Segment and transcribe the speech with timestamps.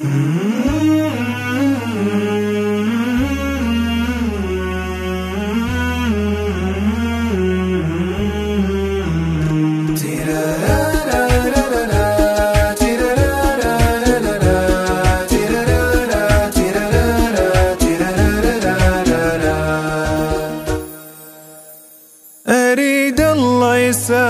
[0.00, 1.67] أريد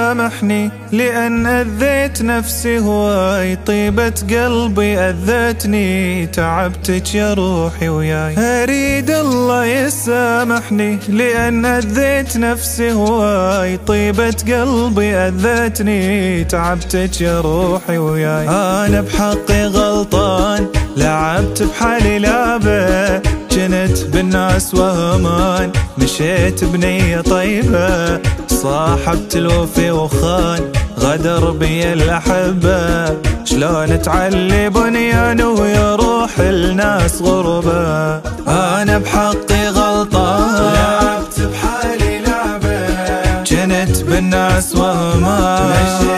[0.09, 8.35] يسامحني لأن أذيت نفسي هواي طيبة قلبي أذتني تعبتك يا روحي وياي.
[8.39, 18.49] أريد الله يسامحني لأن أذيت نفسي هواي طيبة قلبي أذتني تعبتك يا روحي وياي.
[18.49, 23.23] أنا بحقي غلطان لعبت بحالي لعبة.
[23.59, 30.73] كنت بالناس وهمان مشيت بنية طيبة صاحبت الوفي وخان.
[31.01, 33.17] غدر بي الأحبة.
[33.45, 40.73] شلون تعلي بنيان ويروح الناس غربة؟ أنا بحقي غلطان.
[40.75, 43.43] لعبت بحالي لعبة.
[43.43, 46.18] كنت بالناس وهمان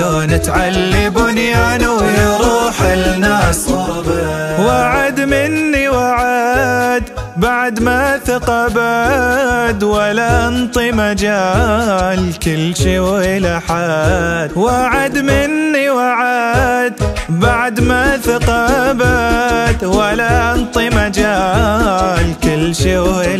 [0.00, 3.68] شلون تعلي بنيان ويروح الناس
[4.60, 7.02] وعد مني وعد
[7.36, 14.50] بعد ما ثق ابد ولا أنطي مجال كل شي ولا حد.
[14.56, 16.94] وعد مني وعد
[17.28, 23.39] بعد ما ثق ابد ولا أنطي مجال كل شي ولا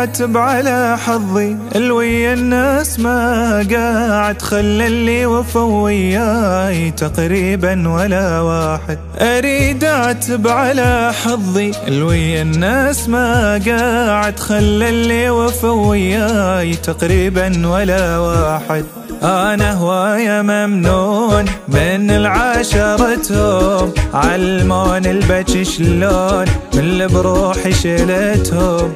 [0.00, 8.98] اريد اتب على حظي الويا الناس ما قاعد خلى اللي وفوا وياي تقريبا ولا واحد.
[9.20, 18.84] أريد اتب على حظي الويا الناس ما قاعد خلى اللي وفوا وياي تقريبا ولا واحد.
[19.22, 26.44] أنا هواية ممنون من العشرتهم علمون البكي شلون
[26.74, 28.94] من اللي بروحي شلتهم.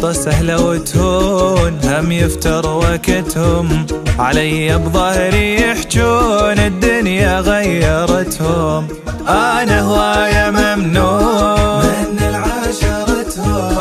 [0.00, 3.86] بسيطة سهلة وتهون هم يفتر وقتهم.
[4.18, 8.88] علي بظهري يحجون الدنيا غيرتهم.
[9.28, 11.84] أنا هواية ممنون.
[12.12, 13.78] من العشرتهم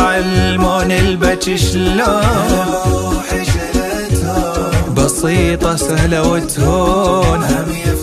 [0.00, 2.22] علمون البكي شلون.
[2.86, 4.94] روحي شلتهم.
[4.94, 7.95] بسيطة سهلة وتهون هم يفتر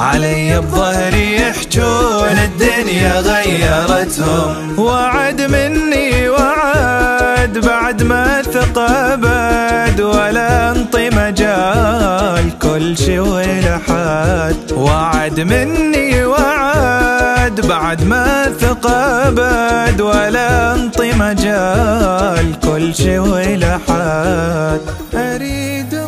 [0.00, 4.78] علي بظهري يحجون الدنيا غيرتهم.
[4.78, 15.40] وعد مني وعد بعد ما ثق ابد ولا انطي مجال كل شي ولا حد وعد
[15.40, 18.86] مني وعد بعد ما ثق
[19.26, 24.80] ابد ولا انطي مجال كل شي ولا حد
[25.14, 25.99] أريد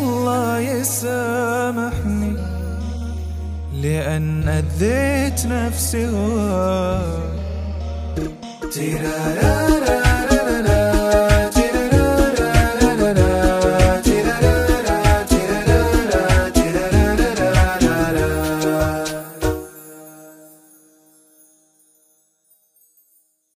[4.03, 6.05] لأن أذيت نفسي
[8.73, 9.92] تيرارارا.